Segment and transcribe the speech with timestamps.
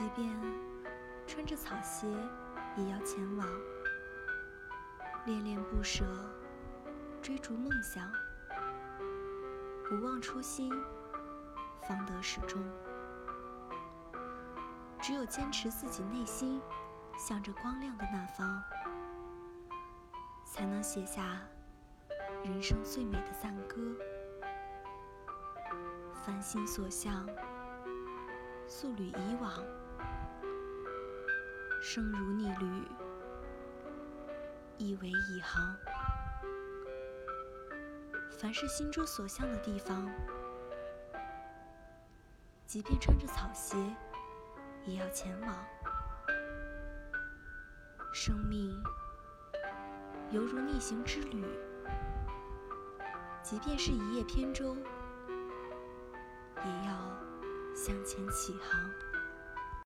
[0.00, 0.34] 即便
[1.26, 2.06] 穿着草鞋，
[2.74, 3.46] 也要前往，
[5.26, 6.06] 恋恋不舍，
[7.20, 8.10] 追逐梦想，
[9.86, 10.72] 不忘初心，
[11.86, 12.62] 方得始终。
[15.02, 16.62] 只有坚持自己内心
[17.18, 18.62] 向着光亮的那方，
[20.46, 21.42] 才能写下
[22.42, 23.76] 人生最美的赞歌。
[26.24, 27.28] 凡心所向，
[28.66, 29.52] 素履以往，
[31.82, 32.86] 生如逆旅，
[34.76, 35.76] 亦为一行。
[38.38, 40.06] 凡是心中所向的地方，
[42.66, 43.78] 即便穿着草鞋，
[44.84, 45.56] 也要前往。
[48.12, 48.78] 生命
[50.30, 51.42] 犹如逆行之旅，
[53.42, 54.76] 即便是一叶扁舟。
[56.62, 57.18] 也要
[57.74, 59.09] 向前起航。